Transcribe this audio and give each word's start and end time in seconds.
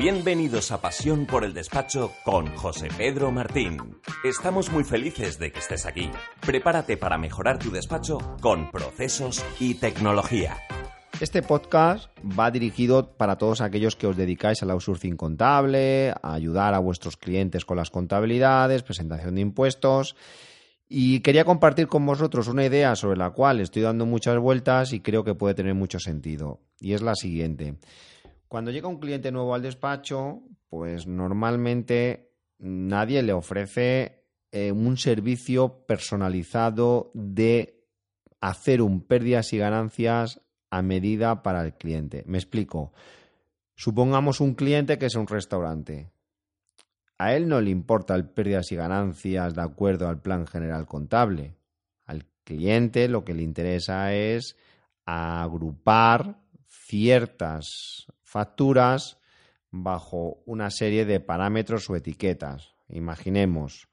Bienvenidos 0.00 0.72
a 0.72 0.80
Pasión 0.80 1.26
por 1.26 1.44
el 1.44 1.52
Despacho 1.52 2.10
con 2.24 2.46
José 2.56 2.88
Pedro 2.96 3.30
Martín. 3.30 3.76
Estamos 4.24 4.72
muy 4.72 4.82
felices 4.82 5.38
de 5.38 5.52
que 5.52 5.58
estés 5.58 5.84
aquí. 5.84 6.10
Prepárate 6.40 6.96
para 6.96 7.18
mejorar 7.18 7.58
tu 7.58 7.70
despacho 7.70 8.16
con 8.40 8.70
procesos 8.70 9.44
y 9.60 9.74
tecnología. 9.74 10.56
Este 11.20 11.42
podcast 11.42 12.08
va 12.22 12.50
dirigido 12.50 13.14
para 13.14 13.36
todos 13.36 13.60
aquellos 13.60 13.94
que 13.94 14.06
os 14.06 14.16
dedicáis 14.16 14.62
al 14.62 14.70
outsourcing 14.70 15.18
contable, 15.18 16.14
a 16.22 16.32
ayudar 16.32 16.72
a 16.72 16.78
vuestros 16.78 17.18
clientes 17.18 17.66
con 17.66 17.76
las 17.76 17.90
contabilidades, 17.90 18.82
presentación 18.82 19.34
de 19.34 19.42
impuestos. 19.42 20.16
Y 20.88 21.20
quería 21.20 21.44
compartir 21.44 21.88
con 21.88 22.06
vosotros 22.06 22.48
una 22.48 22.64
idea 22.64 22.96
sobre 22.96 23.18
la 23.18 23.32
cual 23.32 23.60
estoy 23.60 23.82
dando 23.82 24.06
muchas 24.06 24.38
vueltas 24.38 24.94
y 24.94 25.00
creo 25.00 25.24
que 25.24 25.34
puede 25.34 25.52
tener 25.52 25.74
mucho 25.74 25.98
sentido. 25.98 26.58
Y 26.80 26.94
es 26.94 27.02
la 27.02 27.14
siguiente. 27.14 27.76
Cuando 28.50 28.72
llega 28.72 28.88
un 28.88 28.98
cliente 28.98 29.30
nuevo 29.30 29.54
al 29.54 29.62
despacho, 29.62 30.42
pues 30.68 31.06
normalmente 31.06 32.32
nadie 32.58 33.22
le 33.22 33.32
ofrece 33.32 34.24
eh, 34.50 34.72
un 34.72 34.96
servicio 34.96 35.86
personalizado 35.86 37.12
de 37.14 37.86
hacer 38.40 38.82
un 38.82 39.06
pérdidas 39.06 39.52
y 39.52 39.58
ganancias 39.58 40.40
a 40.68 40.82
medida 40.82 41.44
para 41.44 41.62
el 41.62 41.74
cliente. 41.74 42.24
Me 42.26 42.38
explico. 42.38 42.92
Supongamos 43.76 44.40
un 44.40 44.54
cliente 44.54 44.98
que 44.98 45.06
es 45.06 45.14
un 45.14 45.28
restaurante. 45.28 46.10
A 47.18 47.36
él 47.36 47.46
no 47.46 47.60
le 47.60 47.70
importa 47.70 48.16
el 48.16 48.28
pérdidas 48.28 48.72
y 48.72 48.74
ganancias 48.74 49.54
de 49.54 49.62
acuerdo 49.62 50.08
al 50.08 50.20
plan 50.20 50.48
general 50.48 50.86
contable. 50.86 51.54
Al 52.04 52.26
cliente 52.42 53.06
lo 53.06 53.24
que 53.24 53.32
le 53.32 53.44
interesa 53.44 54.12
es 54.12 54.56
agrupar 55.04 56.42
ciertas 56.66 58.08
facturas 58.30 59.18
bajo 59.72 60.38
una 60.46 60.70
serie 60.70 61.04
de 61.04 61.18
parámetros 61.18 61.90
o 61.90 61.96
etiquetas. 61.96 62.76
Imaginemos, 62.88 63.88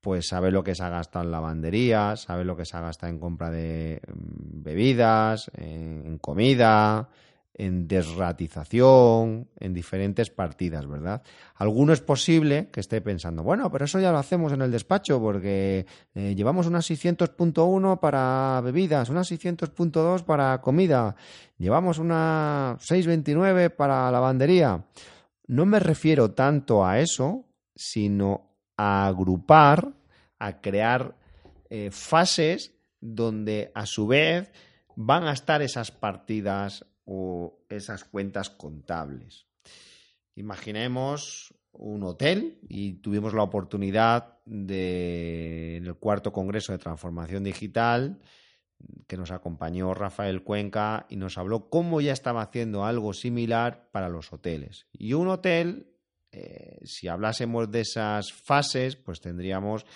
pues 0.00 0.28
sabe 0.28 0.50
lo 0.50 0.64
que 0.64 0.74
se 0.74 0.82
ha 0.82 0.88
gastado 0.88 1.26
en 1.26 1.30
lavandería, 1.30 2.16
sabe 2.16 2.44
lo 2.44 2.56
que 2.56 2.64
se 2.64 2.74
ha 2.76 2.80
gastado 2.80 3.12
en 3.12 3.18
compra 3.18 3.50
de 3.50 4.00
mm, 4.06 4.62
bebidas, 4.62 5.50
en 5.58 6.18
comida, 6.18 7.10
en 7.58 7.88
desratización, 7.88 9.48
en 9.58 9.72
diferentes 9.72 10.30
partidas, 10.30 10.86
¿verdad? 10.86 11.22
Alguno 11.54 11.94
es 11.94 12.02
posible 12.02 12.68
que 12.70 12.80
esté 12.80 13.00
pensando, 13.00 13.42
bueno, 13.42 13.72
pero 13.72 13.86
eso 13.86 13.98
ya 13.98 14.12
lo 14.12 14.18
hacemos 14.18 14.52
en 14.52 14.60
el 14.60 14.70
despacho 14.70 15.18
porque 15.20 15.86
eh, 16.14 16.34
llevamos 16.34 16.66
unas 16.66 16.88
600.1 16.90 17.98
para 17.98 18.60
bebidas, 18.62 19.08
unas 19.08 19.30
600.2 19.30 20.22
para 20.24 20.60
comida, 20.60 21.16
llevamos 21.56 21.98
una 21.98 22.76
629 22.78 23.70
para 23.70 24.10
lavandería. 24.10 24.84
No 25.46 25.64
me 25.64 25.80
refiero 25.80 26.32
tanto 26.32 26.84
a 26.84 27.00
eso, 27.00 27.46
sino 27.74 28.50
a 28.76 29.06
agrupar, 29.06 29.94
a 30.38 30.60
crear 30.60 31.16
eh, 31.70 31.90
fases 31.90 32.74
donde 33.00 33.70
a 33.74 33.86
su 33.86 34.06
vez 34.06 34.52
van 34.94 35.24
a 35.24 35.32
estar 35.32 35.62
esas 35.62 35.90
partidas 35.90 36.84
o 37.06 37.64
esas 37.68 38.04
cuentas 38.04 38.50
contables. 38.50 39.46
Imaginemos 40.34 41.54
un 41.72 42.02
hotel 42.02 42.58
y 42.68 42.94
tuvimos 42.94 43.32
la 43.34 43.42
oportunidad 43.42 44.38
de, 44.44 45.76
en 45.76 45.86
el 45.86 45.94
cuarto 45.94 46.32
Congreso 46.32 46.72
de 46.72 46.78
Transformación 46.78 47.44
Digital, 47.44 48.20
que 49.06 49.16
nos 49.16 49.30
acompañó 49.30 49.94
Rafael 49.94 50.42
Cuenca 50.42 51.06
y 51.08 51.16
nos 51.16 51.38
habló 51.38 51.70
cómo 51.70 52.00
ya 52.00 52.12
estaba 52.12 52.42
haciendo 52.42 52.84
algo 52.84 53.12
similar 53.14 53.88
para 53.90 54.08
los 54.08 54.32
hoteles. 54.32 54.86
Y 54.92 55.14
un 55.14 55.28
hotel, 55.28 55.94
eh, 56.32 56.80
si 56.84 57.08
hablásemos 57.08 57.70
de 57.70 57.80
esas 57.80 58.32
fases, 58.32 58.96
pues 58.96 59.20
tendríamos 59.20 59.86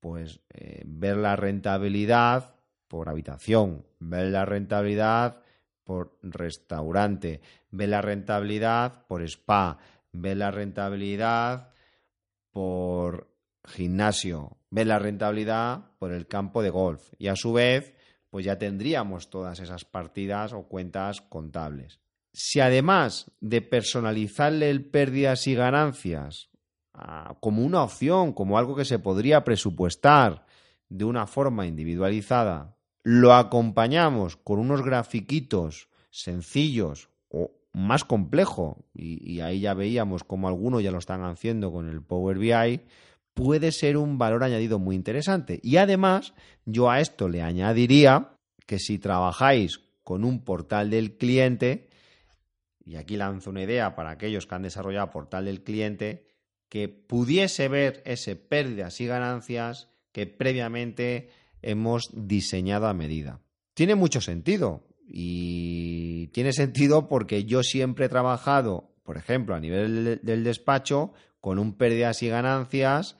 pues 0.00 0.40
eh, 0.50 0.82
ver 0.86 1.16
la 1.16 1.36
rentabilidad 1.36 2.54
por 2.86 3.08
habitación, 3.08 3.86
ver 3.98 4.28
la 4.28 4.44
rentabilidad 4.44 5.42
por 5.88 6.18
restaurante, 6.22 7.40
ve 7.70 7.86
la 7.86 8.02
rentabilidad 8.02 9.06
por 9.06 9.22
spa, 9.22 9.78
ve 10.12 10.34
la 10.34 10.50
rentabilidad 10.50 11.70
por 12.50 13.32
gimnasio, 13.64 14.58
ve 14.68 14.84
la 14.84 14.98
rentabilidad 14.98 15.92
por 15.98 16.12
el 16.12 16.26
campo 16.26 16.60
de 16.60 16.68
golf. 16.68 17.14
Y 17.16 17.28
a 17.28 17.36
su 17.36 17.54
vez 17.54 17.94
pues 18.28 18.44
ya 18.44 18.58
tendríamos 18.58 19.30
todas 19.30 19.60
esas 19.60 19.86
partidas 19.86 20.52
o 20.52 20.64
cuentas 20.64 21.22
contables. 21.22 22.00
Si 22.34 22.60
además 22.60 23.32
de 23.40 23.62
personalizarle 23.62 24.68
el 24.68 24.84
pérdidas 24.84 25.46
y 25.46 25.54
ganancias 25.54 26.50
ah, 26.92 27.38
como 27.40 27.64
una 27.64 27.82
opción, 27.82 28.34
como 28.34 28.58
algo 28.58 28.76
que 28.76 28.84
se 28.84 28.98
podría 28.98 29.42
presupuestar 29.42 30.44
de 30.90 31.06
una 31.06 31.26
forma 31.26 31.64
individualizada, 31.64 32.77
lo 33.02 33.34
acompañamos 33.34 34.36
con 34.36 34.58
unos 34.58 34.82
grafiquitos 34.82 35.88
sencillos 36.10 37.08
o 37.28 37.52
más 37.72 38.04
complejo, 38.04 38.84
y, 38.94 39.40
ahí 39.40 39.60
ya 39.60 39.74
veíamos 39.74 40.24
como 40.24 40.48
algunos 40.48 40.82
ya 40.82 40.90
lo 40.90 40.98
están 40.98 41.22
haciendo 41.22 41.72
con 41.72 41.88
el 41.88 42.02
Power 42.02 42.38
BI, 42.38 42.80
puede 43.34 43.72
ser 43.72 43.96
un 43.96 44.18
valor 44.18 44.42
añadido 44.42 44.78
muy 44.78 44.96
interesante. 44.96 45.60
Y 45.62 45.76
además, 45.76 46.34
yo 46.64 46.90
a 46.90 47.00
esto 47.00 47.28
le 47.28 47.42
añadiría 47.42 48.32
que 48.66 48.78
si 48.78 48.98
trabajáis 48.98 49.80
con 50.02 50.24
un 50.24 50.44
portal 50.44 50.90
del 50.90 51.16
cliente, 51.16 51.88
y 52.84 52.96
aquí 52.96 53.16
lanzo 53.16 53.50
una 53.50 53.62
idea 53.62 53.94
para 53.94 54.10
aquellos 54.10 54.46
que 54.46 54.54
han 54.54 54.62
desarrollado 54.62 55.10
portal 55.10 55.44
del 55.44 55.62
cliente, 55.62 56.26
que 56.68 56.88
pudiese 56.88 57.68
ver 57.68 58.02
ese 58.04 58.36
pérdidas 58.36 59.00
y 59.00 59.06
ganancias 59.06 59.88
que 60.12 60.26
previamente 60.26 61.30
hemos 61.62 62.10
diseñado 62.14 62.86
a 62.86 62.94
medida. 62.94 63.40
Tiene 63.74 63.94
mucho 63.94 64.20
sentido 64.20 64.86
y 65.06 66.28
tiene 66.28 66.52
sentido 66.52 67.08
porque 67.08 67.44
yo 67.44 67.62
siempre 67.62 68.06
he 68.06 68.08
trabajado, 68.08 68.90
por 69.02 69.16
ejemplo, 69.16 69.54
a 69.54 69.60
nivel 69.60 70.20
del 70.22 70.44
despacho, 70.44 71.12
con 71.40 71.58
un 71.58 71.74
pérdidas 71.74 72.22
y 72.22 72.28
ganancias 72.28 73.16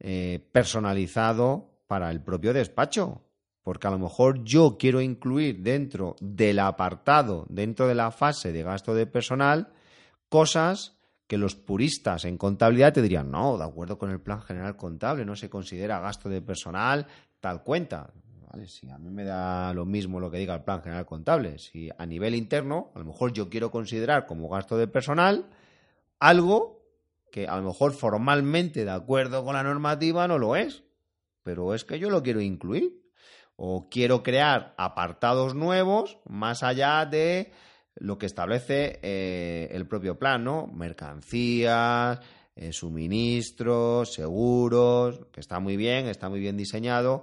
eh, 0.00 0.48
personalizado 0.52 1.82
para 1.86 2.10
el 2.10 2.22
propio 2.22 2.52
despacho. 2.52 3.22
Porque 3.62 3.86
a 3.86 3.90
lo 3.90 3.98
mejor 3.98 4.42
yo 4.42 4.78
quiero 4.78 5.00
incluir 5.00 5.60
dentro 5.60 6.16
del 6.20 6.58
apartado, 6.58 7.46
dentro 7.50 7.86
de 7.86 7.94
la 7.94 8.10
fase 8.10 8.52
de 8.52 8.62
gasto 8.62 8.94
de 8.94 9.06
personal, 9.06 9.72
cosas 10.28 10.99
que 11.30 11.38
los 11.38 11.54
puristas 11.54 12.24
en 12.24 12.36
contabilidad 12.36 12.92
te 12.92 13.02
dirían, 13.02 13.30
no, 13.30 13.56
de 13.56 13.62
acuerdo 13.62 13.96
con 13.96 14.10
el 14.10 14.20
plan 14.20 14.42
general 14.42 14.76
contable, 14.76 15.24
no 15.24 15.36
se 15.36 15.48
considera 15.48 16.00
gasto 16.00 16.28
de 16.28 16.42
personal 16.42 17.06
tal 17.38 17.62
cuenta. 17.62 18.10
¿Vale? 18.50 18.66
Si 18.66 18.90
a 18.90 18.98
mí 18.98 19.10
me 19.10 19.22
da 19.22 19.72
lo 19.72 19.84
mismo 19.84 20.18
lo 20.18 20.28
que 20.28 20.38
diga 20.38 20.56
el 20.56 20.64
plan 20.64 20.82
general 20.82 21.06
contable, 21.06 21.60
si 21.60 21.88
a 21.96 22.04
nivel 22.04 22.34
interno, 22.34 22.90
a 22.96 22.98
lo 22.98 23.04
mejor 23.04 23.32
yo 23.32 23.48
quiero 23.48 23.70
considerar 23.70 24.26
como 24.26 24.48
gasto 24.48 24.76
de 24.76 24.88
personal 24.88 25.46
algo 26.18 26.82
que 27.30 27.46
a 27.46 27.54
lo 27.58 27.62
mejor 27.62 27.92
formalmente, 27.92 28.84
de 28.84 28.90
acuerdo 28.90 29.44
con 29.44 29.54
la 29.54 29.62
normativa, 29.62 30.26
no 30.26 30.36
lo 30.36 30.56
es, 30.56 30.82
pero 31.44 31.76
es 31.76 31.84
que 31.84 32.00
yo 32.00 32.10
lo 32.10 32.24
quiero 32.24 32.40
incluir. 32.40 33.00
O 33.54 33.88
quiero 33.88 34.24
crear 34.24 34.74
apartados 34.78 35.54
nuevos 35.54 36.18
más 36.24 36.64
allá 36.64 37.06
de 37.06 37.52
lo 38.00 38.18
que 38.18 38.26
establece 38.26 38.98
eh, 39.02 39.68
el 39.72 39.86
propio 39.86 40.18
plan, 40.18 40.42
¿no? 40.42 40.66
Mercancías, 40.66 42.18
eh, 42.56 42.72
suministros, 42.72 44.14
seguros, 44.14 45.20
que 45.32 45.40
está 45.40 45.60
muy 45.60 45.76
bien, 45.76 46.08
está 46.08 46.28
muy 46.28 46.40
bien 46.40 46.56
diseñado, 46.56 47.22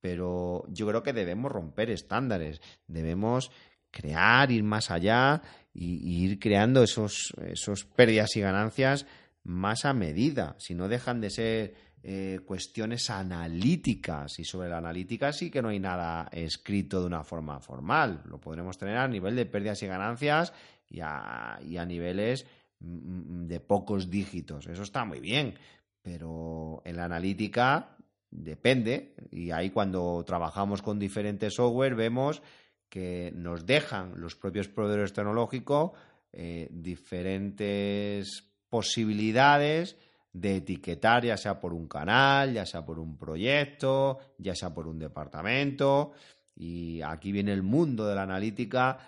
pero 0.00 0.64
yo 0.68 0.86
creo 0.86 1.02
que 1.02 1.12
debemos 1.12 1.50
romper 1.50 1.90
estándares, 1.90 2.60
debemos 2.86 3.50
crear, 3.90 4.50
ir 4.50 4.62
más 4.62 4.90
allá 4.90 5.42
y, 5.72 6.24
ir 6.24 6.38
creando 6.38 6.82
esos, 6.82 7.32
esos 7.44 7.84
pérdidas 7.84 8.36
y 8.36 8.40
ganancias 8.40 9.06
más 9.44 9.86
a 9.86 9.94
medida, 9.94 10.56
si 10.58 10.74
no 10.74 10.88
dejan 10.88 11.22
de 11.22 11.30
ser 11.30 11.74
eh, 12.02 12.40
cuestiones 12.44 13.10
analíticas. 13.10 14.38
Y 14.38 14.44
sobre 14.44 14.68
la 14.68 14.78
analítica 14.78 15.32
sí 15.32 15.50
que 15.50 15.60
no 15.60 15.68
hay 15.68 15.80
nada 15.80 16.28
escrito 16.32 17.00
de 17.00 17.06
una 17.06 17.24
forma 17.24 17.60
formal, 17.60 18.22
lo 18.26 18.40
podremos 18.40 18.78
tener 18.78 18.96
a 18.96 19.08
nivel 19.08 19.34
de 19.34 19.46
pérdidas 19.46 19.82
y 19.82 19.86
ganancias 19.88 20.52
y 20.88 21.00
a, 21.00 21.58
niveles 21.86 22.46
mm, 22.80 23.46
de 23.46 23.60
pocos 23.60 24.10
dígitos. 24.10 24.66
Eso 24.68 24.82
está 24.82 25.04
muy 25.04 25.20
bien, 25.20 25.54
pero 26.00 26.82
en 26.84 26.96
la 26.96 27.04
analítica 27.04 27.96
depende. 28.30 29.14
Y 29.30 29.50
ahí 29.50 29.70
cuando 29.70 30.22
trabajamos 30.24 30.82
con 30.82 30.98
diferentes 30.98 31.54
software 31.54 31.94
vemos 31.94 32.42
que 32.88 33.32
nos 33.34 33.66
dejan 33.66 34.20
los 34.20 34.36
propios 34.36 34.68
proveedores 34.68 35.12
tecnológicos 35.12 35.92
eh, 36.32 36.68
diferentes 36.70 38.44
posibilidades 38.68 39.96
de 40.32 40.56
etiquetar, 40.56 41.24
ya 41.24 41.36
sea 41.36 41.60
por 41.60 41.72
un 41.72 41.88
canal, 41.88 42.52
ya 42.52 42.66
sea 42.66 42.84
por 42.84 42.98
un 42.98 43.16
proyecto, 43.16 44.18
ya 44.38 44.54
sea 44.54 44.72
por 44.74 44.86
un 44.86 44.98
departamento. 44.98 46.12
Y 46.54 47.00
aquí 47.02 47.32
viene 47.32 47.52
el 47.52 47.62
mundo 47.62 48.06
de 48.06 48.14
la 48.14 48.22
analítica 48.22 48.98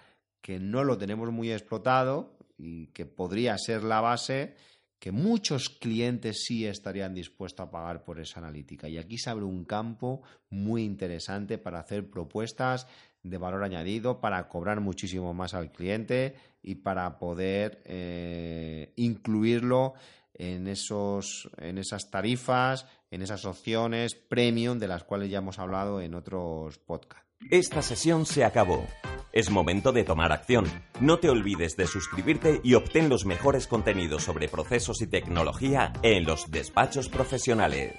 que 0.40 0.58
no 0.58 0.84
lo 0.84 0.96
tenemos 0.96 1.30
muy 1.30 1.52
explotado 1.52 2.36
y 2.56 2.86
que 2.88 3.06
podría 3.06 3.56
ser 3.58 3.82
la 3.82 4.00
base 4.00 4.54
que 5.00 5.12
muchos 5.12 5.70
clientes 5.70 6.44
sí 6.44 6.66
estarían 6.66 7.14
dispuestos 7.14 7.66
a 7.66 7.70
pagar 7.70 8.04
por 8.04 8.20
esa 8.20 8.38
analítica. 8.38 8.86
Y 8.86 8.98
aquí 8.98 9.16
se 9.16 9.30
abre 9.30 9.46
un 9.46 9.64
campo 9.64 10.20
muy 10.50 10.84
interesante 10.84 11.56
para 11.56 11.80
hacer 11.80 12.10
propuestas 12.10 12.86
de 13.22 13.38
valor 13.38 13.64
añadido, 13.64 14.20
para 14.20 14.46
cobrar 14.48 14.80
muchísimo 14.80 15.32
más 15.32 15.54
al 15.54 15.72
cliente 15.72 16.34
y 16.62 16.76
para 16.76 17.18
poder 17.18 17.82
eh, 17.86 18.92
incluirlo 18.96 19.94
en, 20.40 20.66
esos, 20.68 21.50
en 21.58 21.76
esas 21.76 22.10
tarifas, 22.10 22.86
en 23.10 23.20
esas 23.22 23.44
opciones 23.44 24.14
premium 24.14 24.78
de 24.78 24.88
las 24.88 25.04
cuales 25.04 25.30
ya 25.30 25.38
hemos 25.38 25.58
hablado 25.58 26.00
en 26.00 26.14
otros 26.14 26.78
podcasts. 26.78 27.28
Esta 27.50 27.82
sesión 27.82 28.26
se 28.26 28.44
acabó. 28.44 28.86
Es 29.32 29.50
momento 29.50 29.92
de 29.92 30.02
tomar 30.02 30.32
acción. 30.32 30.64
No 31.00 31.18
te 31.18 31.30
olvides 31.30 31.76
de 31.76 31.86
suscribirte 31.86 32.60
y 32.64 32.74
obtén 32.74 33.08
los 33.08 33.24
mejores 33.24 33.66
contenidos 33.66 34.24
sobre 34.24 34.48
procesos 34.48 35.00
y 35.02 35.06
tecnología 35.06 35.92
en 36.02 36.24
los 36.24 36.50
despachos 36.50 37.08
profesionales. 37.08 37.94